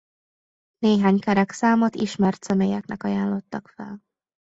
[0.77, 4.01] Néhány kerek számot ismert személyeknek ajánlottak fel.